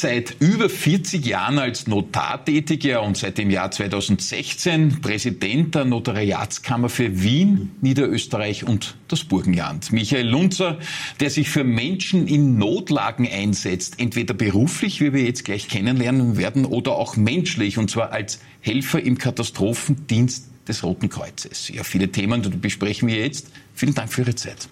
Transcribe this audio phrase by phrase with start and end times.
[0.00, 5.86] Seit über 40 Jahren als Notar tätig ja, und seit dem Jahr 2016 Präsident der
[5.86, 9.90] Notariatskammer für Wien, Niederösterreich und das Burgenland.
[9.90, 10.78] Michael Lunzer,
[11.18, 16.64] der sich für Menschen in Notlagen einsetzt, entweder beruflich, wie wir jetzt gleich kennenlernen werden,
[16.64, 21.70] oder auch menschlich, und zwar als Helfer im Katastrophendienst des Roten Kreuzes.
[21.70, 23.50] Ja, viele Themen besprechen wir jetzt.
[23.74, 24.68] Vielen Dank für Ihre Zeit.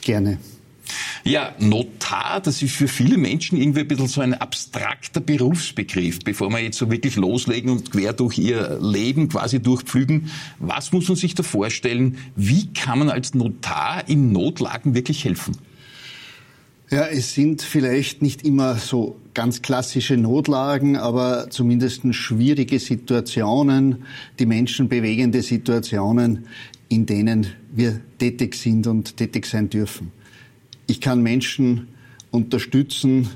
[0.00, 0.38] Gerne.
[1.24, 6.20] Ja, Notar, das ist für viele Menschen irgendwie ein bisschen so ein abstrakter Berufsbegriff.
[6.20, 11.08] Bevor wir jetzt so wirklich loslegen und quer durch ihr Leben quasi durchpflügen, was muss
[11.08, 12.18] man sich da vorstellen?
[12.36, 15.56] Wie kann man als Notar in Notlagen wirklich helfen?
[16.90, 24.04] Ja, es sind vielleicht nicht immer so ganz klassische Notlagen, aber zumindest schwierige Situationen,
[24.40, 26.46] die Menschen bewegende Situationen,
[26.88, 30.10] in denen wir tätig sind und tätig sein dürfen.
[30.90, 31.86] Ich kann Menschen
[32.32, 33.30] unterstützen.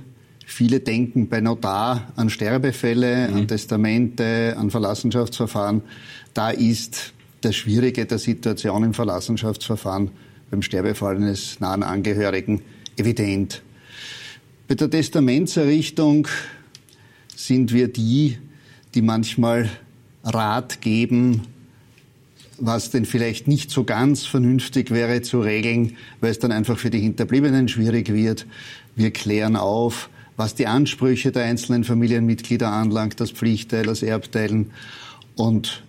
[0.44, 3.36] Viele denken bei Notar an Sterbefälle, mhm.
[3.36, 5.82] an Testamente, an Verlassenschaftsverfahren.
[6.34, 10.10] Da ist das Schwierige der Situation im Verlassenschaftsverfahren
[10.50, 12.60] beim Sterbefall eines nahen Angehörigen
[12.96, 13.62] evident.
[14.66, 16.26] Bei der Testamentserrichtung
[17.36, 18.36] sind wir die,
[18.96, 19.70] die manchmal
[20.24, 21.42] Rat geben,
[22.58, 26.90] was denn vielleicht nicht so ganz vernünftig wäre zu regeln, weil es dann einfach für
[26.90, 28.46] die Hinterbliebenen schwierig wird.
[28.96, 34.70] Wir klären auf, was die Ansprüche der einzelnen Familienmitglieder anlangt, das Pflichtteil, das Erbteilen.
[35.36, 35.84] Und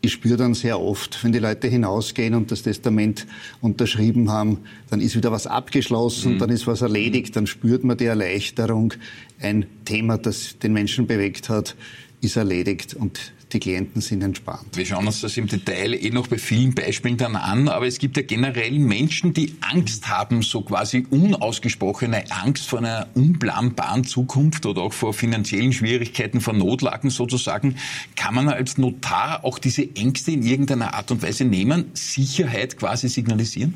[0.00, 3.26] ich spüre dann sehr oft, wenn die Leute hinausgehen und das Testament
[3.60, 4.58] unterschrieben haben,
[4.90, 6.38] dann ist wieder was abgeschlossen, mhm.
[6.38, 8.94] dann ist was erledigt, dann spürt man die Erleichterung.
[9.40, 11.74] Ein Thema, das den Menschen bewegt hat,
[12.20, 14.76] ist erledigt und die Klienten sind entspannt.
[14.76, 17.98] Wir schauen uns das im Detail eh noch bei vielen Beispielen dann an, aber es
[17.98, 24.66] gibt ja generell Menschen, die Angst haben, so quasi unausgesprochene Angst vor einer unplanbaren Zukunft
[24.66, 27.76] oder auch vor finanziellen Schwierigkeiten, vor Notlagen sozusagen.
[28.16, 33.08] Kann man als Notar auch diese Ängste in irgendeiner Art und Weise nehmen, Sicherheit quasi
[33.08, 33.74] signalisieren?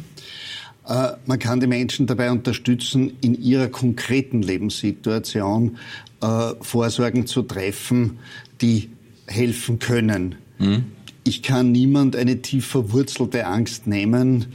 [0.87, 5.78] Äh, man kann die Menschen dabei unterstützen, in ihrer konkreten Lebenssituation
[6.20, 8.19] äh, Vorsorgen zu treffen,
[8.60, 8.91] die
[9.26, 10.37] helfen können.
[10.59, 10.84] Mhm.
[11.25, 14.47] Ich kann niemand eine tief verwurzelte Angst nehmen,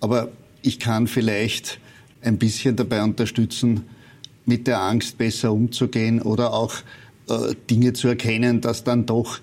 [0.00, 0.30] aber
[0.62, 1.78] ich kann vielleicht
[2.22, 3.84] ein bisschen dabei unterstützen,
[4.44, 6.74] mit der Angst besser umzugehen oder auch
[7.28, 9.38] äh, Dinge zu erkennen, dass dann doch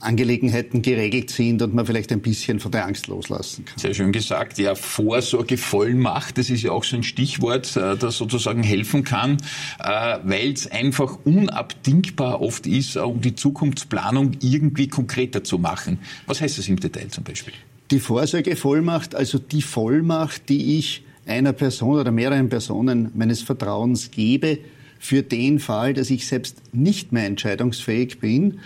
[0.00, 3.78] Angelegenheiten geregelt sind und man vielleicht ein bisschen von der Angst loslassen kann.
[3.78, 4.58] Sehr schön gesagt.
[4.58, 9.38] Ja, Vorsorgevollmacht, das ist ja auch so ein Stichwort, äh, das sozusagen helfen kann,
[9.78, 15.98] äh, weil es einfach unabdingbar oft ist, um die Zukunftsplanung irgendwie konkreter zu machen.
[16.26, 17.54] Was heißt das im Detail zum Beispiel?
[17.90, 24.58] Die Vorsorgevollmacht, also die Vollmacht, die ich einer Person oder mehreren Personen meines Vertrauens gebe,
[24.98, 28.60] für den Fall, dass ich selbst nicht mehr entscheidungsfähig bin,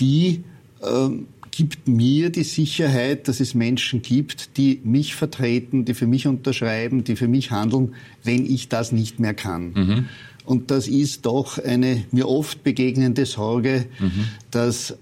[0.00, 0.44] die
[0.82, 6.26] ähm, gibt mir die Sicherheit, dass es Menschen gibt, die mich vertreten, die für mich
[6.26, 9.72] unterschreiben, die für mich handeln, wenn ich das nicht mehr kann.
[9.72, 10.04] Mhm.
[10.44, 14.28] Und das ist doch eine mir oft begegnende Sorge, mhm.
[14.50, 14.94] dass äh,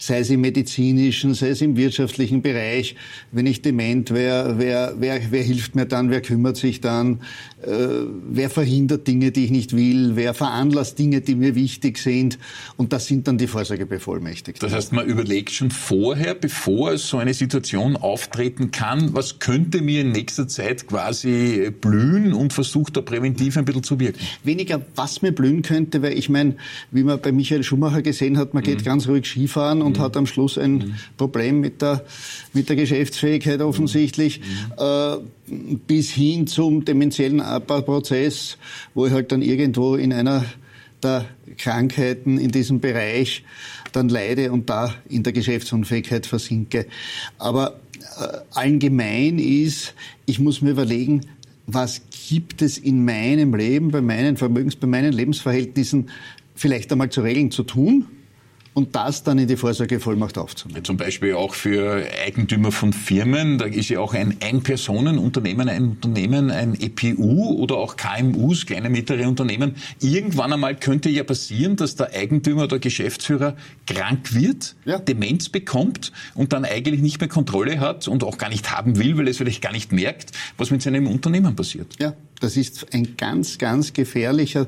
[0.00, 2.96] sei es im medizinischen, sei es im wirtschaftlichen Bereich.
[3.32, 7.20] Wenn ich dement wäre, wer, wer, wer hilft mir dann, wer kümmert sich dann,
[7.62, 12.38] wer verhindert Dinge, die ich nicht will, wer veranlasst Dinge, die mir wichtig sind.
[12.76, 14.66] Und das sind dann die Vorsorgebevollmächtigten.
[14.66, 20.02] Das heißt, man überlegt schon vorher, bevor so eine Situation auftreten kann, was könnte mir
[20.02, 24.20] in nächster Zeit quasi blühen und versucht da präventiv ein bisschen zu wirken?
[24.44, 26.56] Weniger, was mir blühen könnte, weil ich meine,
[26.90, 28.84] wie man bei Michael Schumacher gesehen hat, man geht mhm.
[28.84, 30.02] ganz ruhig Skifahren und mhm.
[30.02, 30.94] hat am Schluss ein mhm.
[31.16, 32.04] Problem mit der,
[32.52, 34.72] mit der Geschäftsfähigkeit offensichtlich, mhm.
[34.78, 35.16] äh,
[35.86, 38.56] bis hin zum dementiellen Abbauprozess,
[38.94, 40.44] wo ich halt dann irgendwo in einer
[41.02, 41.26] der
[41.56, 43.44] Krankheiten in diesem Bereich
[43.92, 46.86] dann leide und da in der Geschäftsunfähigkeit versinke.
[47.38, 47.80] Aber
[48.20, 49.94] äh, allgemein ist,
[50.26, 51.22] ich muss mir überlegen,
[51.66, 56.10] was gibt es in meinem Leben, bei meinen Vermögens, bei meinen Lebensverhältnissen
[56.54, 58.06] vielleicht einmal zu regeln zu tun?
[58.74, 60.84] Und das dann in die Vorsorgevollmacht aufzunehmen.
[60.84, 66.50] Zum Beispiel auch für Eigentümer von Firmen, da ist ja auch ein Ein-Personen-Unternehmen, ein Unternehmen,
[66.50, 69.74] ein EPU oder auch KMUs, kleine mittlere Unternehmen.
[70.00, 73.56] Irgendwann einmal könnte ja passieren, dass der Eigentümer oder Geschäftsführer
[73.86, 74.98] krank wird, ja.
[74.98, 79.16] Demenz bekommt und dann eigentlich nicht mehr Kontrolle hat und auch gar nicht haben will,
[79.18, 81.96] weil er es vielleicht gar nicht merkt, was mit seinem Unternehmen passiert.
[81.98, 84.66] Ja, das ist ein ganz, ganz gefährliches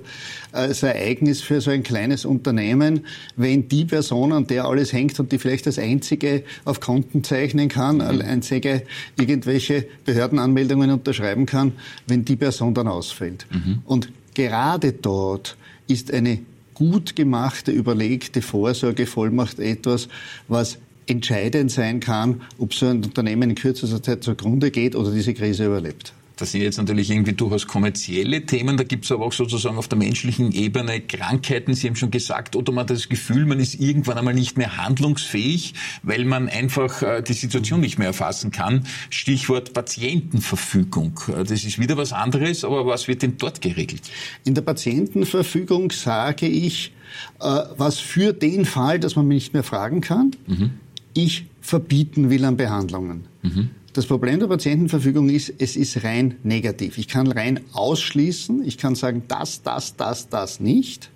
[0.52, 5.32] äh, Ereignis für so ein kleines Unternehmen, wenn die Person, an der alles hängt und
[5.32, 8.20] die vielleicht das einzige auf Konten zeichnen kann, mhm.
[8.20, 8.82] einzige
[9.18, 11.72] irgendwelche Behördenanmeldungen unterschreiben kann,
[12.06, 13.46] wenn die Person dann ausfällt.
[13.50, 13.80] Mhm.
[13.84, 15.56] Und gerade dort
[15.88, 16.40] ist eine
[16.74, 20.08] gut gemachte, überlegte Vorsorgevollmacht etwas,
[20.48, 25.34] was entscheidend sein kann, ob so ein Unternehmen in kürzester Zeit zugrunde geht oder diese
[25.34, 26.14] Krise überlebt.
[26.42, 28.76] Das sind jetzt natürlich irgendwie durchaus kommerzielle Themen.
[28.76, 31.72] Da gibt es aber auch sozusagen auf der menschlichen Ebene Krankheiten.
[31.72, 34.76] Sie haben schon gesagt, oder man hat das Gefühl, man ist irgendwann einmal nicht mehr
[34.76, 38.88] handlungsfähig, weil man einfach äh, die Situation nicht mehr erfassen kann.
[39.08, 41.20] Stichwort Patientenverfügung.
[41.28, 44.02] Äh, das ist wieder was anderes, aber was wird denn dort geregelt?
[44.44, 46.92] In der Patientenverfügung sage ich,
[47.38, 47.44] äh,
[47.76, 50.70] was für den Fall, dass man mich nicht mehr fragen kann, mhm.
[51.14, 53.28] ich verbieten will an Behandlungen.
[53.42, 53.70] Mhm.
[53.92, 56.96] Das Problem der Patientenverfügung ist, es ist rein negativ.
[56.96, 61.10] Ich kann rein ausschließen, ich kann sagen, das, das, das, das nicht.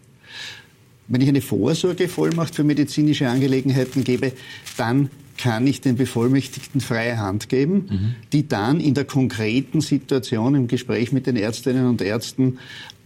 [1.08, 4.32] Wenn ich eine Vorsorgevollmacht für medizinische Angelegenheiten gebe,
[4.76, 5.08] dann
[5.38, 8.14] kann ich den Bevollmächtigten freie Hand geben, mhm.
[8.32, 12.58] die dann in der konkreten Situation im Gespräch mit den Ärztinnen und Ärzten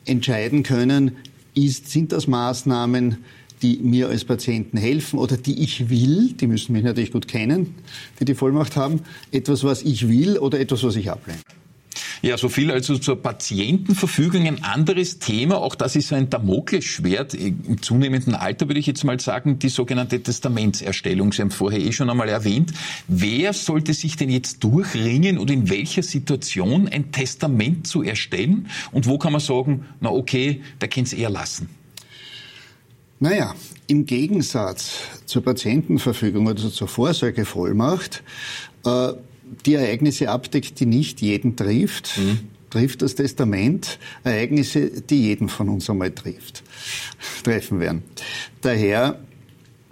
[0.04, 1.12] entscheiden können,
[1.54, 3.18] ist, sind das Maßnahmen,
[3.62, 7.74] die mir als Patienten helfen oder die ich will, die müssen mich natürlich gut kennen,
[8.18, 9.00] die die Vollmacht haben,
[9.32, 11.40] etwas, was ich will oder etwas, was ich ablehne.
[12.22, 14.46] Ja, so viel also zur Patientenverfügung.
[14.46, 19.18] Ein anderes Thema, auch das ist ein Damoklesschwert im zunehmenden Alter, würde ich jetzt mal
[19.18, 21.32] sagen, die sogenannte Testamentserstellung.
[21.32, 22.74] Sie haben vorher eh schon einmal erwähnt.
[23.08, 28.68] Wer sollte sich denn jetzt durchringen und in welcher Situation ein Testament zu erstellen?
[28.92, 31.79] Und wo kann man sagen, na okay, da kann es eher lassen?
[33.22, 33.54] Naja,
[33.86, 34.92] im Gegensatz
[35.26, 38.22] zur Patientenverfügung oder zur Vorsorgevollmacht,
[38.86, 39.12] äh,
[39.66, 42.38] die Ereignisse abdeckt, die nicht jeden trifft, mhm.
[42.70, 46.62] trifft das Testament Ereignisse, die jeden von uns einmal trifft,
[47.44, 48.02] treffen werden.
[48.62, 49.18] Daher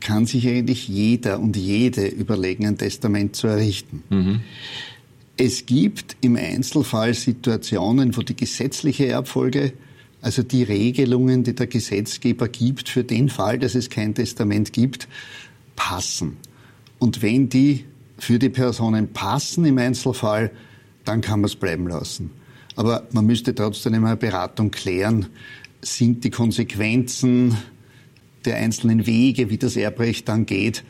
[0.00, 4.04] kann sich eigentlich jeder und jede überlegen, ein Testament zu errichten.
[4.08, 4.40] Mhm.
[5.36, 9.74] Es gibt im Einzelfall Situationen, wo die gesetzliche Erbfolge
[10.20, 15.08] also die Regelungen, die der Gesetzgeber gibt für den Fall, dass es kein Testament gibt,
[15.76, 16.36] passen.
[16.98, 17.84] Und wenn die
[18.18, 20.50] für die Personen passen im Einzelfall,
[21.04, 22.30] dann kann man es bleiben lassen.
[22.74, 25.26] Aber man müsste trotzdem in einer Beratung klären,
[25.80, 27.56] sind die Konsequenzen
[28.44, 30.84] der einzelnen Wege, wie das Erbrecht dann geht,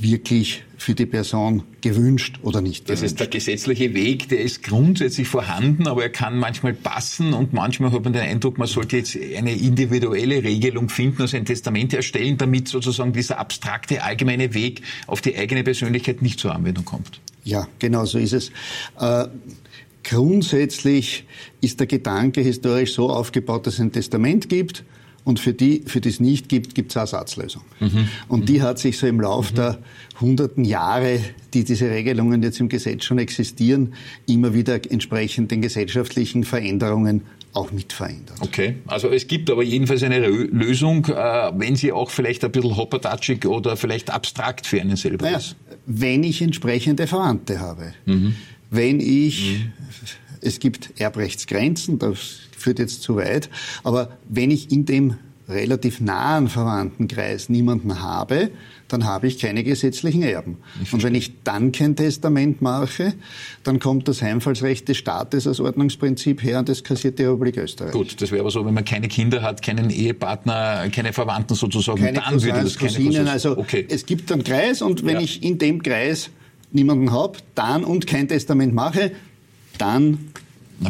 [0.00, 2.90] wirklich für die Person gewünscht oder nicht gewünscht.
[2.90, 7.52] Das heißt, der gesetzliche Weg, der ist grundsätzlich vorhanden, aber er kann manchmal passen und
[7.52, 11.94] manchmal hat man den Eindruck, man sollte jetzt eine individuelle Regelung finden, also ein Testament
[11.94, 17.20] erstellen, damit sozusagen dieser abstrakte allgemeine Weg auf die eigene Persönlichkeit nicht zur Anwendung kommt.
[17.44, 18.50] Ja, genau so ist es.
[18.98, 19.26] Äh,
[20.02, 21.24] grundsätzlich
[21.60, 24.84] ist der Gedanke historisch so aufgebaut, dass es ein Testament gibt
[25.24, 27.62] und für die, für die es nicht gibt, gibt es eine Ersatzlösung.
[27.80, 28.08] Mhm.
[28.28, 29.56] Und die hat sich so im Lauf mhm.
[29.56, 29.78] der
[30.20, 31.18] hunderten Jahre,
[31.54, 33.94] die diese Regelungen jetzt im Gesetz schon existieren,
[34.26, 37.22] immer wieder entsprechend den gesellschaftlichen Veränderungen
[37.54, 38.36] auch mit verändert.
[38.40, 41.12] Okay, also es gibt aber jedenfalls eine Lösung, äh,
[41.54, 45.56] wenn sie auch vielleicht ein bisschen hoppertatschig oder vielleicht abstrakt für einen selber naja, ist.
[45.86, 47.94] Wenn ich entsprechende Verwandte habe.
[48.06, 48.34] Mhm.
[48.70, 49.72] Wenn ich, mhm.
[50.40, 53.48] es gibt Erbrechtsgrenzen, das führt jetzt zu weit.
[53.84, 55.16] Aber wenn ich in dem
[55.48, 58.50] relativ nahen Verwandtenkreis niemanden habe,
[58.88, 60.56] dann habe ich keine gesetzlichen Erben.
[60.90, 63.12] Und wenn ich dann kein Testament mache,
[63.62, 67.92] dann kommt das Heimfallsrecht des Staates als Ordnungsprinzip her und das kassiert die Republik Österreich.
[67.92, 72.00] Gut, das wäre aber so, wenn man keine Kinder hat, keinen Ehepartner, keine Verwandten sozusagen,
[72.00, 73.86] keine dann Cousins, würde das keine Cousinen, also okay.
[73.88, 75.20] es gibt einen Kreis und wenn ja.
[75.20, 76.30] ich in dem Kreis
[76.72, 79.12] niemanden habe, dann und kein Testament mache,
[79.76, 80.30] dann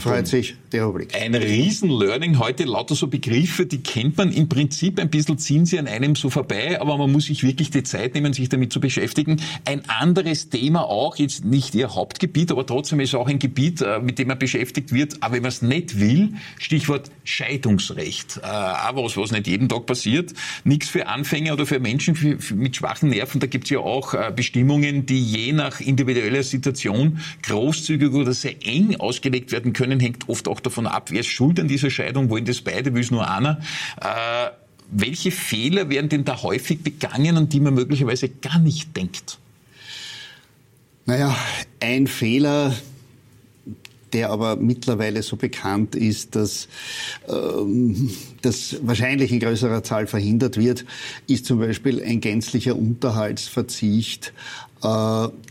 [0.00, 1.14] freut sich die Rubrik.
[1.14, 5.78] Ein Riesen-Learning heute, lauter so Begriffe, die kennt man im Prinzip ein bisschen, ziehen sie
[5.78, 8.80] an einem so vorbei, aber man muss sich wirklich die Zeit nehmen, sich damit zu
[8.80, 9.40] beschäftigen.
[9.64, 14.00] Ein anderes Thema auch, jetzt nicht ihr Hauptgebiet, aber trotzdem ist auch ein Gebiet, äh,
[14.00, 18.40] mit dem man beschäftigt wird, aber wenn man es nicht will, Stichwort Scheidungsrecht.
[18.42, 22.76] Äh, aber was, was nicht jeden Tag passiert, nichts für Anfänger oder für Menschen mit
[22.76, 28.12] schwachen Nerven, da gibt es ja auch äh, Bestimmungen, die je nach individueller Situation großzügig
[28.12, 31.68] oder sehr eng ausgelegt werden können, hängt oft auch davon ab, wer ist schuld an
[31.68, 33.60] dieser Scheidung, wollen das beide, will es nur einer.
[34.00, 34.50] Äh,
[34.90, 39.38] welche Fehler werden denn da häufig begangen, an die man möglicherweise gar nicht denkt?
[41.06, 41.36] Naja,
[41.80, 42.74] ein Fehler,
[44.12, 46.68] der aber mittlerweile so bekannt ist, dass
[47.28, 48.10] ähm,
[48.42, 50.84] das wahrscheinlich in größerer Zahl verhindert wird,
[51.26, 54.32] ist zum Beispiel ein gänzlicher Unterhaltsverzicht,
[54.82, 54.86] äh,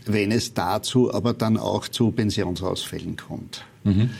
[0.06, 3.64] wenn es dazu aber dann auch zu Pensionsausfällen kommt.
[3.84, 4.10] Mhm.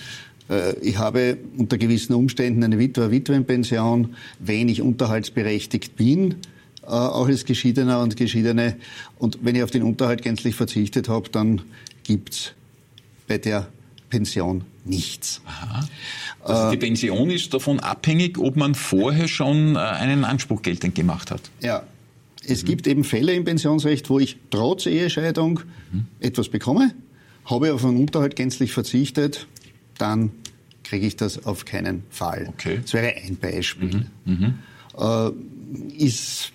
[0.49, 6.37] Äh, ich habe unter gewissen Umständen eine Witwer-Witwenpension, wenn ich unterhaltsberechtigt bin,
[6.83, 8.77] äh, auch als Geschiedener und Geschiedene.
[9.19, 11.63] Und wenn ich auf den Unterhalt gänzlich verzichtet habe, dann
[12.03, 12.53] gibt's
[13.27, 13.69] bei der
[14.11, 15.41] Pension nichts.
[15.47, 15.89] Aha.
[16.43, 21.31] Also die Pension ist davon abhängig, ob man vorher schon äh, einen Anspruch geltend gemacht
[21.31, 21.41] hat.
[21.61, 21.85] Ja.
[22.47, 22.67] Es mhm.
[22.67, 25.61] gibt eben Fälle im Pensionsrecht, wo ich trotz Ehescheidung
[25.91, 26.07] mhm.
[26.21, 26.95] etwas bekomme,
[27.47, 29.47] habe auf einen Unterhalt gänzlich verzichtet,
[29.99, 30.31] dann
[30.83, 32.47] kriege ich das auf keinen Fall.
[32.49, 32.81] Okay.
[32.83, 34.07] Das wäre ein Beispiel.
[34.25, 34.35] Mhm.
[34.35, 34.55] mhm.
[34.97, 35.31] Äh,
[35.99, 36.53] ist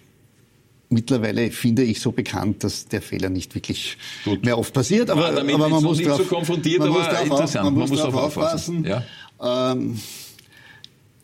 [0.89, 4.43] mittlerweile finde ich so bekannt, dass der Fehler nicht wirklich Gut.
[4.43, 5.09] mehr oft passiert.
[5.09, 8.83] Aber, ja, aber man, muss drauf, so konfrontiert, man, muss drauf, man, muss darauf aufpassen.
[8.85, 9.03] Ja.
[9.41, 9.99] Ähm,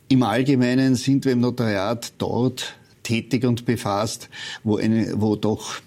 [0.08, 4.28] Im Allgemeinen sind wir im Notariat dort tätig und befasst,
[4.62, 5.80] wo, eine, wo doch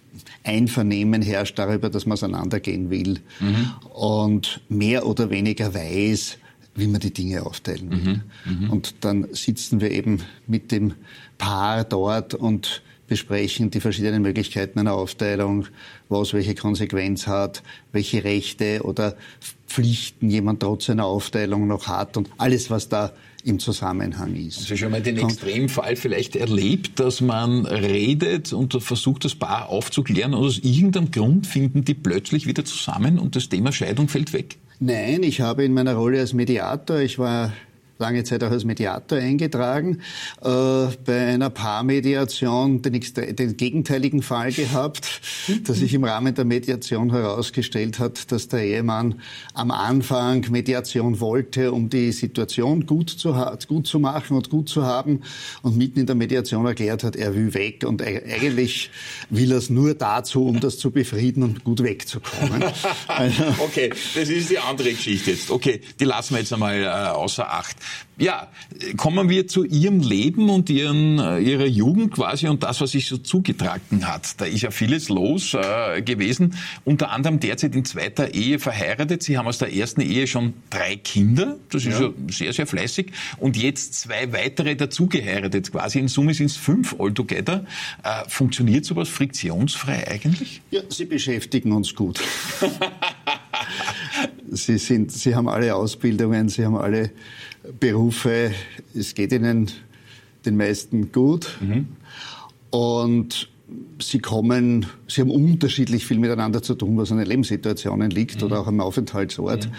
[0.44, 3.72] Einvernehmen herrscht darüber, dass man auseinandergehen will mhm.
[3.94, 6.38] und mehr oder weniger weiß,
[6.76, 8.22] wie man die Dinge aufteilen will.
[8.46, 8.66] Mhm.
[8.66, 8.70] Mhm.
[8.70, 10.94] Und dann sitzen wir eben mit dem
[11.38, 15.66] Paar dort und besprechen die verschiedenen Möglichkeiten einer Aufteilung,
[16.08, 19.18] was welche Konsequenz hat, welche Rechte oder
[19.68, 23.12] Pflichten jemand trotz einer Aufteilung noch hat und alles, was da
[23.43, 24.60] im Zusammenhang ist.
[24.60, 30.34] Also schon mal den Extremfall vielleicht erlebt, dass man redet und versucht, das Paar aufzuklären
[30.34, 34.58] und aus irgendeinem Grund finden die plötzlich wieder zusammen und das Thema Scheidung fällt weg?
[34.79, 37.53] Nein, ich habe in meiner Rolle als Mediator, ich war
[38.00, 40.00] lange Zeit auch als Mediator eingetragen,
[40.41, 40.48] äh,
[41.06, 43.01] bei einer Paarmediation den,
[43.36, 45.22] den gegenteiligen Fall gehabt,
[45.65, 49.22] dass sich im Rahmen der Mediation herausgestellt hat, dass der Ehemann
[49.53, 53.36] am Anfang Mediation wollte, um die Situation gut zu,
[53.68, 55.22] gut zu machen und gut zu haben
[55.62, 58.91] und mitten in der Mediation erklärt hat, er will weg und eigentlich
[59.29, 62.63] will er es nur dazu, um das zu befrieden und gut wegzukommen.
[63.08, 65.51] Also okay, das ist die andere Geschichte jetzt.
[65.51, 67.75] Okay, die lassen wir jetzt einmal äh, außer Acht.
[68.19, 68.50] Ja,
[68.98, 73.08] kommen wir zu Ihrem Leben und Ihren, äh, Ihrer Jugend quasi und das, was sich
[73.08, 74.41] so zugetragen hat.
[74.41, 76.53] Da ist ja vieles los äh, gewesen.
[76.84, 79.24] Unter anderem derzeit in zweiter Ehe verheiratet.
[79.24, 81.55] Sie haben aus der ersten Ehe schon drei Kinder.
[81.69, 83.13] Das ist ja, ja sehr, sehr fleißig.
[83.38, 85.72] Und jetzt zwei weitere dazugeheiratet.
[85.72, 87.65] Quasi in Summe sind es fünf altogether.
[88.03, 90.62] Äh, funktioniert sowas friktionsfrei eigentlich?
[90.72, 92.19] Ja, Sie beschäftigen uns gut.
[94.51, 97.12] Sie sind, Sie haben alle Ausbildungen, Sie haben alle
[97.80, 98.51] Berufe,
[98.94, 99.70] es geht ihnen
[100.46, 101.58] den meisten gut.
[101.60, 101.88] Mhm.
[102.70, 103.50] Und
[104.01, 108.48] sie kommen, sie haben unterschiedlich viel miteinander zu tun, was an den Lebenssituationen liegt mhm.
[108.48, 109.68] oder auch am Aufenthaltsort.
[109.68, 109.72] Mhm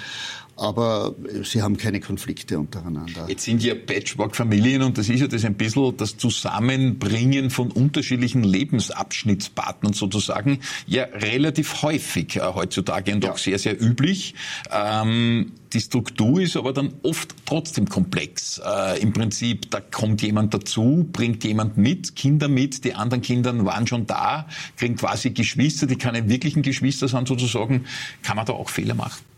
[0.61, 3.25] aber sie haben keine Konflikte untereinander.
[3.29, 8.45] Jetzt sind ja Patchwork-Familien und das ist ja das ein bisschen das Zusammenbringen von unterschiedlichen
[8.45, 13.33] Lebensabschnittspartnern sozusagen ja relativ häufig äh, heutzutage und ja.
[13.33, 14.35] auch sehr, sehr üblich.
[14.71, 18.61] Ähm, die Struktur ist aber dann oft trotzdem komplex.
[18.63, 23.65] Äh, Im Prinzip, da kommt jemand dazu, bringt jemand mit, Kinder mit, die anderen Kinder
[23.65, 27.87] waren schon da, kriegen quasi Geschwister, die keine wirklichen Geschwister sind sozusagen.
[28.23, 29.30] Kann man da auch Fehler machen?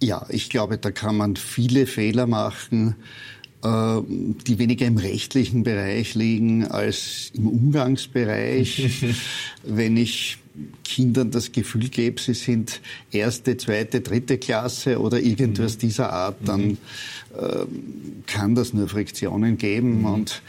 [0.00, 2.96] Ja, ich glaube, da kann man viele Fehler machen,
[3.62, 4.00] äh,
[4.46, 9.04] die weniger im rechtlichen Bereich liegen als im Umgangsbereich.
[9.62, 10.38] Wenn ich
[10.84, 15.78] Kindern das Gefühl gebe, sie sind erste, zweite, dritte Klasse oder irgendwas mhm.
[15.80, 16.78] dieser Art, dann mhm.
[17.38, 17.66] äh,
[18.26, 20.04] kann das nur Friktionen geben mhm.
[20.04, 20.42] und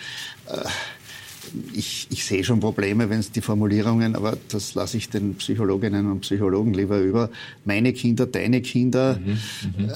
[0.48, 0.68] äh,
[1.74, 6.12] ich, ich sehe schon Probleme, wenn es die Formulierungen, aber das lasse ich den Psychologinnen
[6.12, 7.30] und Psychologen lieber über.
[7.66, 9.20] Meine Kinder, deine Kinder.
[9.24, 9.94] Mhm, mh.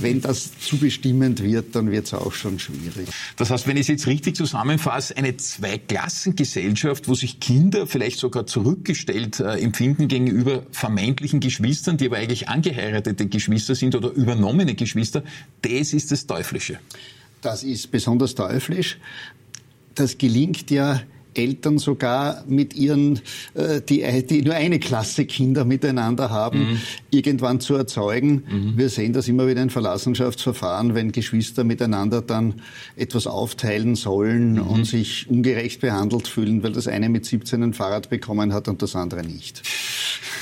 [0.00, 3.08] wenn das zu bestimmend wird, dann wird es auch schon schwierig.
[3.36, 8.46] Das heißt, wenn ich es jetzt richtig zusammenfasse, eine Zweiklassengesellschaft, wo sich Kinder vielleicht sogar
[8.46, 15.22] zurückgestellt äh, empfinden gegenüber vermeintlichen Geschwistern, die aber eigentlich angeheiratete Geschwister sind oder übernommene Geschwister,
[15.62, 16.78] das ist das Teuflische.
[17.42, 18.98] Das ist besonders teuflisch
[20.00, 21.00] das gelingt ja
[21.34, 23.20] Eltern sogar mit ihren,
[23.54, 26.80] äh, die, die nur eine Klasse Kinder miteinander haben, mhm.
[27.10, 28.42] irgendwann zu erzeugen.
[28.48, 28.72] Mhm.
[28.76, 32.54] Wir sehen das immer wieder in Verlassenschaftsverfahren, wenn Geschwister miteinander dann
[32.96, 34.62] etwas aufteilen sollen mhm.
[34.62, 38.82] und sich ungerecht behandelt fühlen, weil das eine mit 17 ein Fahrrad bekommen hat und
[38.82, 39.62] das andere nicht.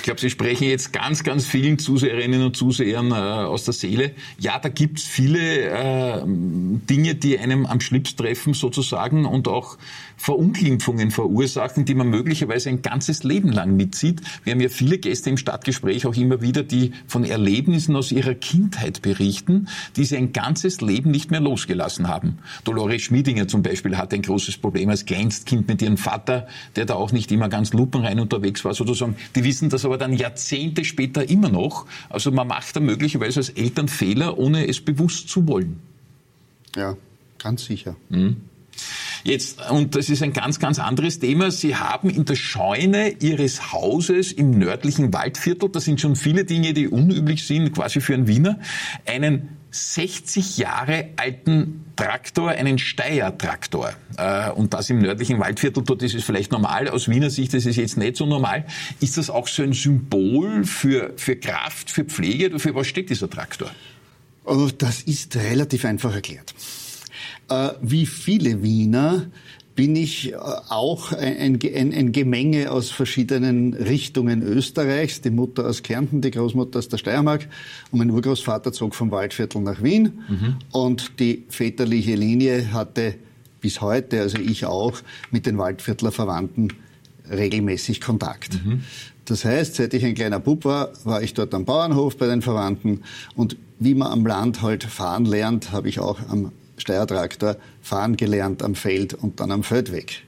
[0.09, 4.13] Ich glaube, Sie sprechen jetzt ganz, ganz vielen Zuseherinnen und Zusehern äh, aus der Seele.
[4.39, 9.77] Ja, da gibt's viele äh, Dinge, die einem am Schlips treffen sozusagen und auch
[10.19, 14.21] Verunglimpfungen verursachen, die man möglicherweise ein ganzes Leben lang mitzieht.
[14.45, 18.35] Wir haben ja viele Gäste im Stadtgespräch auch immer wieder, die von Erlebnissen aus ihrer
[18.35, 22.39] Kindheit berichten, die sie ein ganzes Leben nicht mehr losgelassen haben.
[22.65, 26.95] Dolores Schmiedinger zum Beispiel hatte ein großes Problem als Kleinstkind mit ihrem Vater, der da
[26.95, 29.17] auch nicht immer ganz lupenrein unterwegs war sozusagen.
[29.37, 31.87] Die wissen das aber dann Jahrzehnte später immer noch.
[32.09, 35.81] Also man macht da möglicherweise als Eltern Fehler, ohne es bewusst zu wollen.
[36.77, 36.97] Ja,
[37.39, 37.97] ganz sicher.
[38.09, 38.37] Mhm.
[39.25, 41.51] Jetzt, und das ist ein ganz, ganz anderes Thema.
[41.51, 46.73] Sie haben in der Scheune Ihres Hauses im nördlichen Waldviertel, das sind schon viele Dinge,
[46.73, 48.59] die unüblich sind, quasi für einen Wiener,
[49.07, 53.93] einen 60 Jahre alten Traktor, einen Steyr-Traktor.
[54.17, 56.89] Äh, und das im nördlichen Waldviertel, dort ist es vielleicht normal.
[56.89, 58.65] Aus Wiener Sicht ist es jetzt nicht so normal.
[59.01, 62.59] Ist das auch so ein Symbol für, für Kraft, für Pflege?
[62.59, 63.71] Für was steht dieser Traktor?
[64.45, 66.55] Oh, das ist relativ einfach erklärt.
[67.51, 69.27] Äh, wie viele Wiener
[69.79, 75.21] bin ich äh, auch ein, ein, ein, Gemenge aus verschiedenen Richtungen Österreichs.
[75.21, 77.47] Die Mutter aus Kärnten, die Großmutter aus der Steiermark
[77.93, 80.19] und mein Urgroßvater zog vom Waldviertel nach Wien.
[80.29, 80.57] Mhm.
[80.73, 83.15] Und die väterliche Linie hatte
[83.61, 84.99] bis heute, also ich auch,
[85.31, 86.73] mit den Waldviertler Verwandten
[87.31, 88.55] regelmäßig Kontakt.
[88.65, 88.83] Mhm.
[89.27, 92.43] Das heißt, seit ich ein kleiner Bub war, war ich dort am Bauernhof bei den
[92.43, 93.03] Verwandten
[93.37, 98.63] und wie man am Land halt fahren lernt, habe ich auch am Steuertraktor fahren gelernt
[98.63, 100.23] am Feld und dann am Feldweg.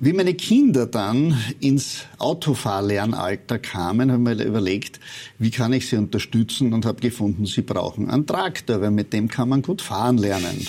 [0.00, 5.00] Wie meine Kinder dann ins Autofahrlernalter kamen, haben wir überlegt,
[5.38, 9.28] wie kann ich sie unterstützen und habe gefunden, sie brauchen einen Traktor, weil mit dem
[9.28, 10.66] kann man gut fahren lernen.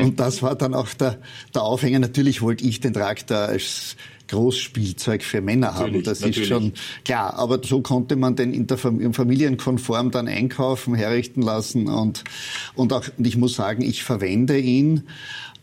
[0.00, 1.18] und das war dann auch der,
[1.54, 1.98] der Aufhänger.
[1.98, 3.96] Natürlich wollte ich den Traktor als
[4.28, 5.86] Großspielzeug für Männer haben.
[5.86, 6.42] Natürlich, das natürlich.
[6.42, 6.72] ist schon
[7.04, 7.34] klar.
[7.34, 12.24] Aber so konnte man den in der Familienkonform dann einkaufen, herrichten lassen und,
[12.74, 15.04] und auch, und ich muss sagen, ich verwende ihn.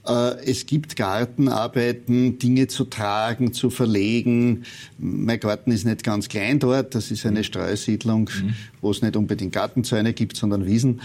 [0.05, 4.63] Äh, es gibt Gartenarbeiten, Dinge zu tragen, zu verlegen.
[4.97, 6.95] Mein Garten ist nicht ganz klein dort.
[6.95, 8.53] Das ist eine Streusiedlung, mhm.
[8.81, 11.01] wo es nicht unbedingt Gartenzäune gibt, sondern Wiesen.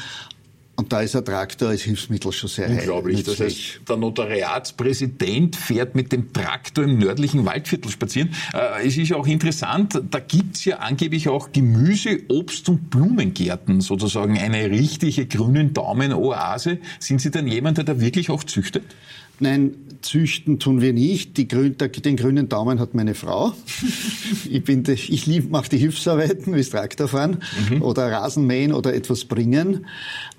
[0.79, 3.25] Und da ist ein Traktor als Hilfsmittel schon sehr Unglaublich.
[3.25, 8.31] Das heißt, der Notariatspräsident fährt mit dem Traktor im nördlichen Waldviertel spazieren.
[8.55, 14.39] Äh, es ist auch interessant, da gibt's ja angeblich auch Gemüse, Obst und Blumengärten, sozusagen
[14.39, 16.79] eine richtige grünen Daumen-Oase.
[17.01, 18.85] Sind Sie denn jemand, der da wirklich auch züchtet?
[19.41, 21.35] Nein, züchten tun wir nicht.
[21.49, 23.53] Grün, den grünen Daumen hat meine Frau.
[24.51, 27.39] ich bin, ich lieb, mache die Hilfsarbeiten, wie Traktorfahren
[27.71, 27.83] mhm.
[27.83, 29.87] oder Rasenmähen oder etwas bringen.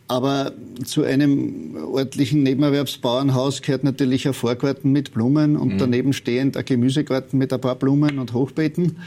[0.10, 0.54] Aber
[0.86, 5.78] zu einem örtlichen Nebenerwerbsbauernhaus gehört natürlich ein Vorgarten mit Blumen und mhm.
[5.78, 8.98] daneben stehend ein Gemüsegarten mit ein paar Blumen und Hochbeeten.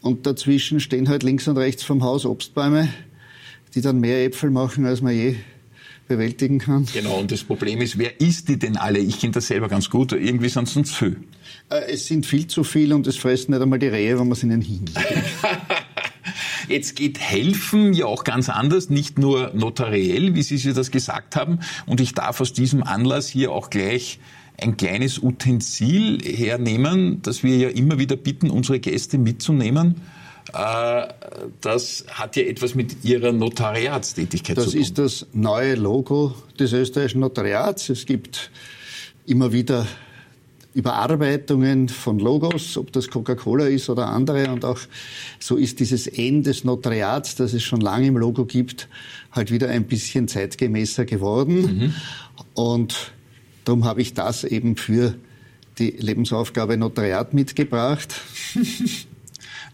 [0.00, 2.88] Und dazwischen stehen halt links und rechts vom Haus Obstbäume,
[3.74, 5.36] die dann mehr Äpfel machen, als man je
[6.08, 6.86] bewältigen kann.
[6.94, 9.00] Genau, und das Problem ist, wer isst die denn alle?
[9.00, 10.12] Ich kenne das selber ganz gut.
[10.12, 11.18] Irgendwie sind es uns viel.
[11.68, 14.32] Äh, es sind viel zu viel und es fressen nicht einmal die Rehe, wenn man
[14.32, 14.98] es ihnen hinlegt.
[16.68, 21.36] Jetzt geht Helfen ja auch ganz anders, nicht nur notariell, wie Sie sich das gesagt
[21.36, 21.60] haben.
[21.86, 24.18] Und ich darf aus diesem Anlass hier auch gleich
[24.60, 29.96] ein kleines Utensil hernehmen, das wir ja immer wieder bitten, unsere Gäste mitzunehmen.
[30.52, 31.08] Äh,
[31.60, 34.80] das hat ja etwas mit Ihrer Notariatstätigkeit das zu tun.
[34.80, 37.88] Das ist das neue Logo des österreichischen Notariats.
[37.88, 38.50] Es gibt
[39.26, 39.86] immer wieder
[40.78, 44.52] Überarbeitungen von Logos, ob das Coca-Cola ist oder andere.
[44.52, 44.78] Und auch
[45.40, 48.88] so ist dieses N des Notariats, das es schon lange im Logo gibt,
[49.32, 51.56] halt wieder ein bisschen zeitgemäßer geworden.
[51.56, 51.94] Mhm.
[52.54, 53.12] Und
[53.64, 55.14] darum habe ich das eben für
[55.80, 58.14] die Lebensaufgabe Notariat mitgebracht.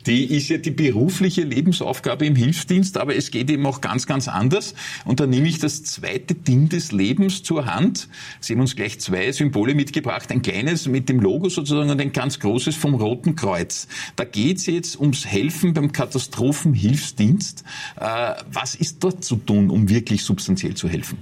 [0.07, 4.29] die ist ja die berufliche Lebensaufgabe im Hilfsdienst, aber es geht eben auch ganz, ganz
[4.29, 4.75] anders.
[5.05, 8.09] Und da nehme ich das zweite Ding des Lebens zur Hand.
[8.40, 10.31] Sie haben uns gleich zwei Symbole mitgebracht.
[10.31, 13.88] Ein kleines mit dem Logo sozusagen und ein ganz großes vom Roten Kreuz.
[14.17, 17.64] Da geht es jetzt ums Helfen beim Katastrophenhilfsdienst.
[17.99, 21.19] Äh, was ist dort zu tun, um wirklich substanziell zu helfen?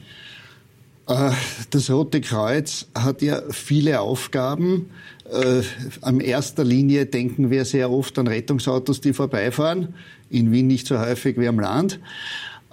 [1.06, 1.30] Äh,
[1.70, 4.90] das Rote Kreuz hat ja viele Aufgaben.
[5.30, 5.62] Äh,
[6.00, 9.94] an erster Linie denken wir sehr oft an Rettungsautos, die vorbeifahren.
[10.30, 12.00] In Wien nicht so häufig wie am Land.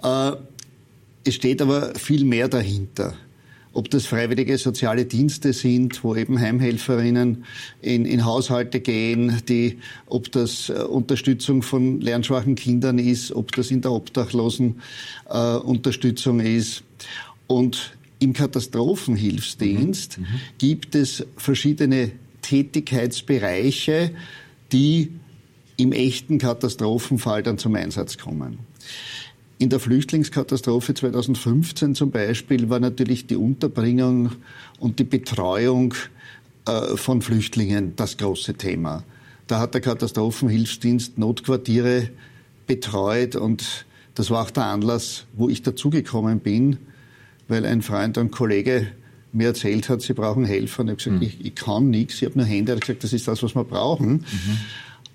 [0.02, 0.32] Äh,
[1.24, 3.14] es steht aber viel mehr dahinter.
[3.72, 7.44] Ob das freiwillige soziale Dienste sind, wo eben Heimhelferinnen
[7.80, 13.80] in, in Haushalte gehen, die, ob das Unterstützung von lernschwachen Kindern ist, ob das in
[13.80, 14.80] der Obdachlosen
[15.32, 16.82] äh, ist.
[17.46, 20.24] Und im Katastrophenhilfsdienst mhm.
[20.24, 20.40] mhm.
[20.58, 24.12] gibt es verschiedene Tätigkeitsbereiche,
[24.72, 25.10] die
[25.76, 28.58] im echten Katastrophenfall dann zum Einsatz kommen.
[29.58, 34.32] In der Flüchtlingskatastrophe 2015 zum Beispiel war natürlich die Unterbringung
[34.78, 35.94] und die Betreuung
[36.66, 39.04] äh, von Flüchtlingen das große Thema.
[39.46, 42.10] Da hat der Katastrophenhilfsdienst Notquartiere
[42.66, 46.78] betreut und das war auch der Anlass, wo ich dazugekommen bin,
[47.50, 48.86] weil ein Freund und Kollege
[49.32, 50.80] mir erzählt hat, sie brauchen Helfer.
[50.80, 51.22] Und ich habe gesagt, mhm.
[51.22, 52.72] ich, ich, kann nichts, ich habe nur Hände.
[52.72, 54.12] Er hat gesagt, das ist das, was wir brauchen.
[54.12, 54.58] Mhm.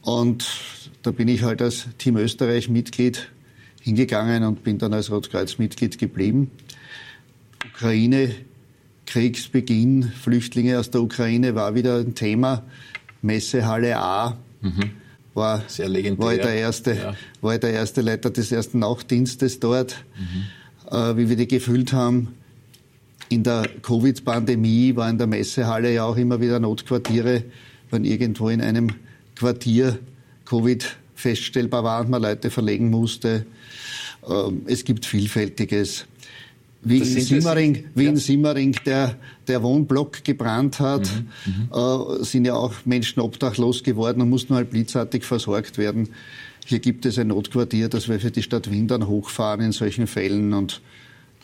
[0.02, 0.46] Und
[1.02, 3.30] da bin ich halt als Team Österreich Mitglied
[3.82, 6.52] hingegangen und bin dann als Rotkreuz Mitglied geblieben.
[7.74, 8.34] Ukraine,
[9.06, 12.64] Kriegsbeginn, Flüchtlinge aus der Ukraine war wieder ein Thema.
[13.22, 14.92] Messehalle A mhm.
[15.34, 16.26] war, Sehr legendär.
[16.26, 17.16] war, ich der erste, ja.
[17.42, 20.46] war ich der erste Leiter des ersten Nachtdienstes dort, mhm.
[20.92, 22.36] Äh, wie wir die gefüllt haben.
[23.30, 27.44] In der Covid-Pandemie war in der Messehalle ja auch immer wieder Notquartiere,
[27.90, 28.92] wenn irgendwo in einem
[29.36, 30.00] Quartier
[30.46, 33.46] Covid feststellbar war und man Leute verlegen musste.
[34.28, 36.06] Ähm, es gibt Vielfältiges.
[36.88, 38.10] Wie in, Simmering, wie ja.
[38.12, 39.16] in Simmering der,
[39.48, 41.10] der Wohnblock gebrannt hat,
[41.46, 46.10] mhm, mhm, äh, sind ja auch Menschen obdachlos geworden und mussten halt blitzartig versorgt werden.
[46.66, 50.08] Hier gibt es ein Notquartier, das wir für die Stadt Wien dann hochfahren in solchen
[50.08, 50.82] Fällen und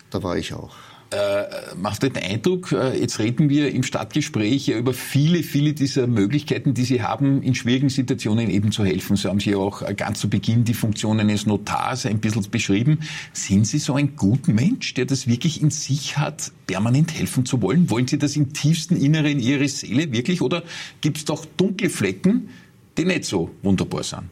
[0.09, 0.75] da war ich auch
[1.11, 6.07] äh, macht den Eindruck, äh, jetzt reden wir im Stadtgespräch ja über viele, viele dieser
[6.07, 9.17] Möglichkeiten, die Sie haben, in schwierigen Situationen eben zu helfen.
[9.17, 12.49] So haben Sie ja auch äh, ganz zu Beginn die Funktion eines Notars ein bisschen
[12.49, 12.99] beschrieben.
[13.33, 17.61] Sind Sie so ein guter Mensch, der das wirklich in sich hat, permanent helfen zu
[17.61, 17.89] wollen?
[17.89, 20.63] Wollen Sie das im tiefsten Inneren Ihrer Seele wirklich oder
[21.01, 22.49] gibt es doch dunkle Flecken,
[22.97, 24.23] die nicht so wunderbar sind?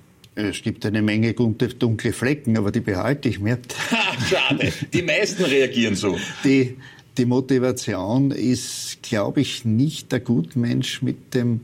[0.47, 3.60] Es gibt eine Menge dunkle Flecken, aber die behalte ich mir.
[4.30, 4.71] Schade.
[4.93, 6.17] Die meisten reagieren so.
[6.43, 6.78] Die,
[7.17, 11.62] die Motivation ist, glaube ich, nicht der Gutmensch mit dem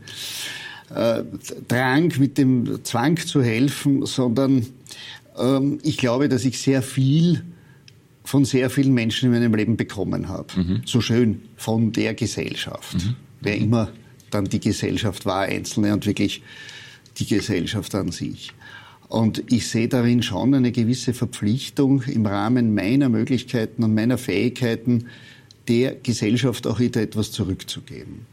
[0.93, 1.23] äh,
[1.67, 4.65] Drang, mit dem Zwang zu helfen, sondern
[5.37, 7.43] ähm, ich glaube, dass ich sehr viel
[8.23, 10.47] von sehr vielen Menschen in meinem Leben bekommen habe.
[10.59, 10.81] Mhm.
[10.85, 12.95] So schön von der Gesellschaft.
[12.95, 13.15] Mhm.
[13.41, 13.91] Wer immer
[14.31, 16.41] dann die Gesellschaft war, Einzelne und wirklich
[17.17, 18.51] die Gesellschaft an sich.
[19.07, 25.07] Und ich sehe darin schon eine gewisse Verpflichtung im Rahmen meiner Möglichkeiten und meiner Fähigkeiten,
[25.67, 28.25] der Gesellschaft auch wieder etwas zurückzugeben.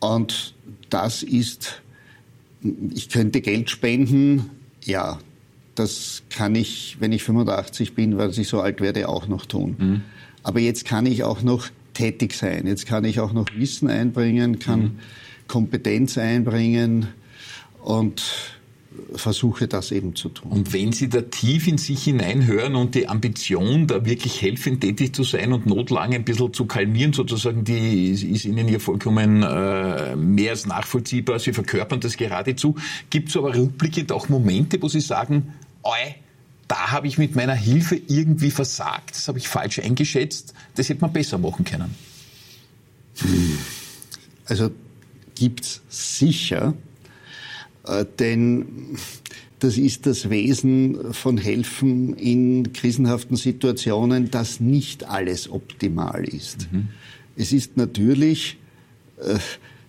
[0.00, 0.54] Und
[0.90, 1.82] das ist,
[2.94, 4.50] ich könnte Geld spenden,
[4.84, 5.18] ja,
[5.74, 9.76] das kann ich, wenn ich 85 bin, weil ich so alt werde, auch noch tun.
[9.78, 10.02] Mhm.
[10.42, 12.66] Aber jetzt kann ich auch noch tätig sein.
[12.66, 14.98] Jetzt kann ich auch noch Wissen einbringen, kann mhm.
[15.46, 17.08] Kompetenz einbringen
[17.82, 18.22] und
[19.14, 20.50] versuche das eben zu tun.
[20.50, 25.14] Und wenn Sie da tief in sich hineinhören und die Ambition, da wirklich helfend tätig
[25.14, 30.16] zu sein und Notlagen ein bisschen zu kalmieren, sozusagen, die ist Ihnen ja vollkommen äh,
[30.16, 31.38] mehr als nachvollziehbar.
[31.38, 32.76] Sie verkörpern das geradezu.
[33.10, 36.14] Gibt es aber rückblickend auch Momente, wo Sie sagen, oi,
[36.66, 41.00] da habe ich mit meiner Hilfe irgendwie versagt, das habe ich falsch eingeschätzt, das hätte
[41.00, 41.94] man besser machen können?
[44.44, 44.70] Also
[45.34, 46.74] gibt's sicher.
[47.88, 48.96] Äh, denn
[49.58, 56.70] das ist das Wesen von Helfen in krisenhaften Situationen, dass nicht alles optimal ist.
[56.70, 56.88] Mhm.
[57.36, 58.58] Es ist natürlich
[59.18, 59.38] äh,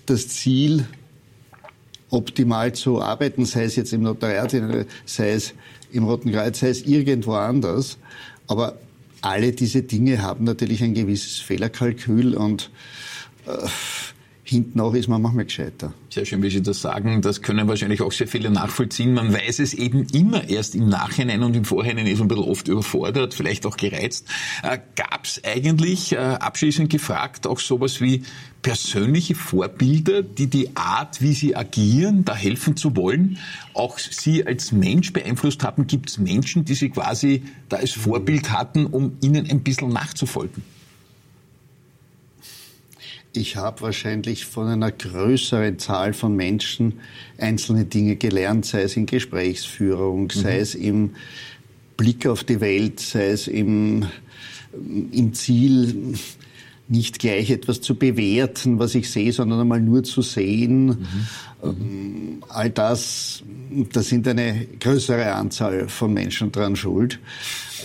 [0.06, 0.86] das Ziel,
[2.12, 4.56] optimal zu arbeiten, sei es jetzt im Notariat,
[5.06, 5.54] sei es
[5.92, 8.00] im Roten Kreuz, sei es irgendwo anders.
[8.48, 8.80] Aber
[9.22, 12.72] alle diese Dinge haben natürlich ein gewisses Fehlerkalkül und
[13.46, 13.52] äh,
[14.50, 15.94] hinten auch ist man manchmal gescheiter.
[16.10, 17.22] Sehr schön, wie Sie das sagen.
[17.22, 19.14] Das können wahrscheinlich auch sehr viele nachvollziehen.
[19.14, 22.50] Man weiß es eben immer erst im Nachhinein und im Vorhinein ist man ein bisschen
[22.50, 24.28] oft überfordert, vielleicht auch gereizt.
[24.64, 28.24] Äh, Gab es eigentlich, äh, abschließend gefragt, auch sowas wie
[28.62, 33.38] persönliche Vorbilder, die die Art, wie Sie agieren, da helfen zu wollen,
[33.74, 35.88] auch Sie als Mensch beeinflusst haben?
[35.88, 40.64] Gibt es Menschen, die Sie quasi da als Vorbild hatten, um Ihnen ein bisschen nachzufolgen?
[43.34, 47.00] Ich habe wahrscheinlich von einer größeren Zahl von Menschen
[47.38, 50.30] einzelne Dinge gelernt, sei es in Gesprächsführung, mhm.
[50.30, 51.12] sei es im
[51.96, 54.08] Blick auf die Welt, sei es im,
[55.12, 56.16] im Ziel,
[56.88, 60.88] nicht gleich etwas zu bewerten, was ich sehe, sondern einmal nur zu sehen.
[60.88, 61.28] Mhm.
[62.48, 63.44] All das,
[63.92, 67.20] da sind eine größere Anzahl von Menschen dran schuld.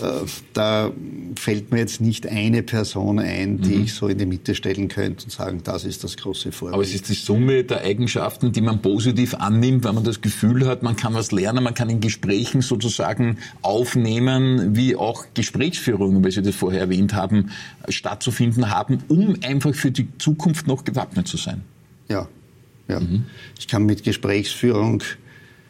[0.01, 0.91] Äh, da
[1.37, 3.83] fällt mir jetzt nicht eine Person ein, die mhm.
[3.83, 6.73] ich so in die Mitte stellen könnte und sagen, das ist das große Vorbild.
[6.73, 10.67] Aber es ist die Summe der Eigenschaften, die man positiv annimmt, weil man das Gefühl
[10.67, 16.31] hat, man kann was lernen, man kann in Gesprächen sozusagen aufnehmen, wie auch Gesprächsführungen, weil
[16.31, 17.51] Sie das vorher erwähnt haben,
[17.89, 21.61] stattzufinden haben, um einfach für die Zukunft noch gewappnet zu sein.
[22.07, 22.27] Ja,
[22.87, 22.99] ja.
[22.99, 23.25] Mhm.
[23.59, 25.03] Ich kann mit Gesprächsführung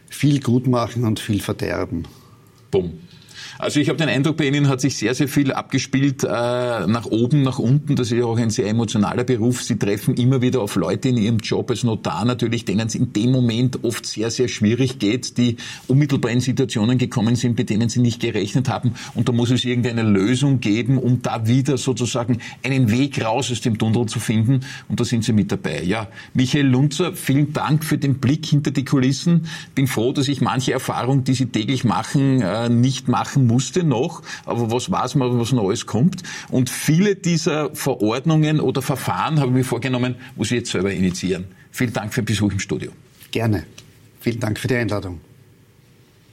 [0.09, 2.07] viel gut machen und viel verderben.
[2.71, 2.99] Bumm.
[3.57, 7.05] Also ich habe den Eindruck, bei Ihnen hat sich sehr, sehr viel abgespielt äh, nach
[7.05, 7.95] oben, nach unten.
[7.95, 9.63] Das ist ja auch ein sehr emotionaler Beruf.
[9.63, 13.13] Sie treffen immer wieder auf Leute in Ihrem Job als Notar natürlich, denen es in
[13.13, 15.55] dem Moment oft sehr, sehr schwierig geht, die
[15.87, 18.93] unmittelbar in Situationen gekommen sind, mit denen sie nicht gerechnet haben.
[19.13, 23.61] Und da muss es irgendeine Lösung geben, um da wieder sozusagen einen Weg raus aus
[23.61, 24.61] dem Tunnel zu finden.
[24.89, 25.81] Und da sind Sie mit dabei.
[25.83, 29.47] Ja, Michael Lunzer, vielen Dank für den Blick hinter die Kulissen.
[29.75, 34.21] Bin froh, dass ich manche Erfahrung, die Sie täglich machen, äh, nicht machen musste noch,
[34.45, 36.23] aber was weiß man, was noch alles kommt.
[36.49, 41.45] Und viele dieser Verordnungen oder Verfahren habe ich mir vorgenommen, muss ich jetzt selber initiieren.
[41.71, 42.91] Vielen Dank für den Besuch im Studio.
[43.31, 43.65] Gerne.
[44.19, 45.19] Vielen Dank für die Einladung.